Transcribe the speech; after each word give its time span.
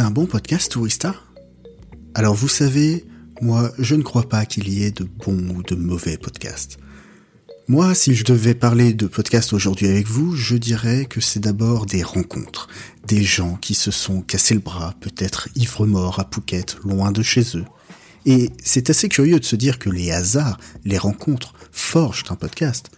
C'est 0.00 0.06
un 0.06 0.10
bon 0.10 0.24
podcast, 0.24 0.72
Tourista? 0.72 1.14
Alors 2.14 2.34
vous 2.34 2.48
savez, 2.48 3.04
moi, 3.42 3.70
je 3.78 3.94
ne 3.94 4.02
crois 4.02 4.26
pas 4.26 4.46
qu'il 4.46 4.70
y 4.70 4.82
ait 4.82 4.92
de 4.92 5.04
bons 5.04 5.50
ou 5.50 5.62
de 5.62 5.74
mauvais 5.74 6.16
podcasts. 6.16 6.78
Moi, 7.68 7.94
si 7.94 8.14
je 8.14 8.24
devais 8.24 8.54
parler 8.54 8.94
de 8.94 9.06
podcast 9.06 9.52
aujourd'hui 9.52 9.88
avec 9.88 10.06
vous, 10.06 10.34
je 10.34 10.56
dirais 10.56 11.04
que 11.04 11.20
c'est 11.20 11.40
d'abord 11.40 11.84
des 11.84 12.02
rencontres, 12.02 12.68
des 13.06 13.22
gens 13.22 13.56
qui 13.56 13.74
se 13.74 13.90
sont 13.90 14.22
cassés 14.22 14.54
le 14.54 14.60
bras, 14.60 14.94
peut-être 15.00 15.50
ivres-morts 15.54 16.18
à 16.18 16.26
Phuket, 16.32 16.78
loin 16.82 17.12
de 17.12 17.22
chez 17.22 17.58
eux. 17.58 17.66
Et 18.24 18.48
c'est 18.64 18.88
assez 18.88 19.10
curieux 19.10 19.38
de 19.38 19.44
se 19.44 19.54
dire 19.54 19.78
que 19.78 19.90
les 19.90 20.12
hasards, 20.12 20.58
les 20.86 20.96
rencontres, 20.96 21.52
forgent 21.72 22.24
un 22.30 22.36
podcast. 22.36 22.90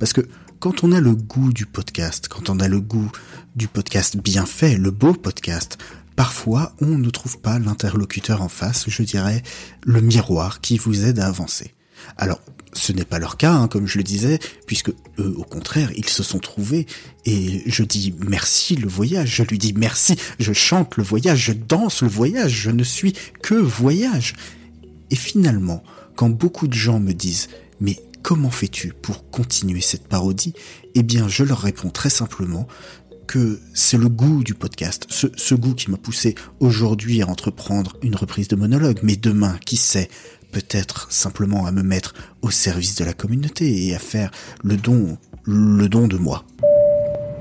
Parce 0.00 0.12
que 0.12 0.22
quand 0.58 0.82
on 0.82 0.90
a 0.90 0.98
le 0.98 1.14
goût 1.14 1.52
du 1.52 1.66
podcast, 1.66 2.26
quand 2.26 2.50
on 2.50 2.58
a 2.58 2.66
le 2.66 2.80
goût 2.80 3.12
du 3.54 3.68
podcast 3.68 4.16
bien 4.16 4.44
fait, 4.44 4.76
le 4.76 4.90
beau 4.90 5.12
podcast, 5.12 5.78
parfois 6.18 6.74
on 6.80 6.98
ne 6.98 7.10
trouve 7.10 7.38
pas 7.38 7.60
l'interlocuteur 7.60 8.42
en 8.42 8.48
face, 8.48 8.86
je 8.88 9.04
dirais 9.04 9.40
le 9.84 10.00
miroir 10.00 10.60
qui 10.60 10.76
vous 10.76 11.06
aide 11.06 11.20
à 11.20 11.28
avancer. 11.28 11.74
Alors, 12.16 12.40
ce 12.72 12.90
n'est 12.90 13.04
pas 13.04 13.20
leur 13.20 13.36
cas, 13.36 13.52
hein, 13.52 13.68
comme 13.68 13.86
je 13.86 13.98
le 13.98 14.02
disais, 14.02 14.40
puisque 14.66 14.88
eux, 15.20 15.34
au 15.36 15.44
contraire, 15.44 15.92
ils 15.96 16.08
se 16.08 16.24
sont 16.24 16.40
trouvés, 16.40 16.86
et 17.24 17.62
je 17.66 17.84
dis 17.84 18.12
merci 18.18 18.74
le 18.74 18.88
voyage, 18.88 19.36
je 19.36 19.44
lui 19.44 19.58
dis 19.58 19.72
merci, 19.74 20.16
je 20.40 20.52
chante 20.52 20.96
le 20.96 21.04
voyage, 21.04 21.38
je 21.38 21.52
danse 21.52 22.02
le 22.02 22.08
voyage, 22.08 22.50
je 22.50 22.72
ne 22.72 22.82
suis 22.82 23.12
que 23.40 23.54
voyage. 23.54 24.34
Et 25.12 25.16
finalement, 25.16 25.84
quand 26.16 26.30
beaucoup 26.30 26.66
de 26.66 26.74
gens 26.74 26.98
me 26.98 27.12
disent 27.12 27.46
mais 27.80 27.96
comment 28.24 28.50
fais-tu 28.50 28.92
pour 28.92 29.30
continuer 29.30 29.80
cette 29.80 30.08
parodie? 30.08 30.52
Eh 30.96 31.04
bien, 31.04 31.28
je 31.28 31.44
leur 31.44 31.60
réponds 31.60 31.90
très 31.90 32.10
simplement 32.10 32.66
que 33.28 33.60
c'est 33.74 33.98
le 33.98 34.08
goût 34.08 34.42
du 34.42 34.54
podcast, 34.54 35.06
ce, 35.10 35.54
goût 35.54 35.74
qui 35.74 35.90
m'a 35.90 35.98
poussé 35.98 36.34
aujourd'hui 36.60 37.22
à 37.22 37.28
entreprendre 37.28 37.96
une 38.02 38.16
reprise 38.16 38.48
de 38.48 38.56
monologue, 38.56 39.00
mais 39.02 39.16
demain, 39.16 39.56
qui 39.64 39.76
sait, 39.76 40.08
peut-être 40.50 41.12
simplement 41.12 41.66
à 41.66 41.70
me 41.70 41.82
mettre 41.82 42.14
au 42.42 42.50
service 42.50 42.96
de 42.96 43.04
la 43.04 43.12
communauté 43.12 43.86
et 43.86 43.94
à 43.94 43.98
faire 43.98 44.30
le 44.64 44.76
don, 44.76 45.18
le 45.44 45.88
don 45.88 46.08
de 46.08 46.16
moi. 46.16 46.44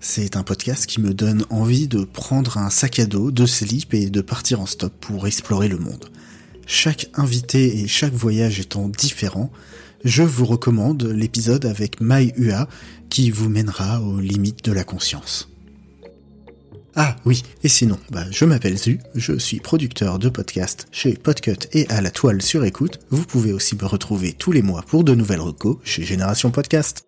C'est 0.00 0.36
un 0.36 0.44
podcast 0.44 0.86
qui 0.86 1.00
me 1.00 1.12
donne 1.12 1.44
envie 1.50 1.88
de 1.88 2.04
prendre 2.04 2.56
un 2.56 2.70
sac 2.70 3.00
à 3.00 3.06
dos, 3.06 3.32
de 3.32 3.46
slip 3.46 3.94
et 3.94 4.10
de 4.10 4.20
partir 4.20 4.60
en 4.60 4.66
stop 4.66 4.92
pour 5.00 5.26
explorer 5.26 5.68
le 5.68 5.78
monde. 5.78 6.10
Chaque 6.66 7.10
invité 7.14 7.80
et 7.80 7.88
chaque 7.88 8.12
voyage 8.12 8.60
étant 8.60 8.88
différent, 8.88 9.50
je 10.04 10.22
vous 10.22 10.44
recommande 10.44 11.02
l'épisode 11.02 11.66
avec 11.66 12.00
Mai 12.00 12.32
Ua 12.36 12.68
qui 13.10 13.30
vous 13.30 13.48
mènera 13.48 14.00
aux 14.00 14.20
limites 14.20 14.64
de 14.64 14.72
la 14.72 14.84
conscience. 14.84 15.48
Ah 16.94 17.16
oui, 17.24 17.42
et 17.62 17.68
sinon, 17.68 17.98
bah, 18.10 18.24
je 18.30 18.44
m'appelle 18.44 18.76
Zu, 18.76 19.00
je 19.14 19.38
suis 19.38 19.60
producteur 19.60 20.18
de 20.18 20.28
podcasts 20.28 20.88
chez 20.90 21.14
Podcut 21.14 21.68
et 21.72 21.88
à 21.88 22.00
la 22.00 22.10
toile 22.10 22.42
sur 22.42 22.64
écoute. 22.64 23.00
Vous 23.10 23.24
pouvez 23.24 23.52
aussi 23.52 23.76
me 23.76 23.84
retrouver 23.84 24.32
tous 24.32 24.52
les 24.52 24.62
mois 24.62 24.82
pour 24.82 25.04
de 25.04 25.14
nouvelles 25.14 25.40
recos 25.40 25.78
chez 25.84 26.02
Génération 26.02 26.50
Podcast. 26.50 27.07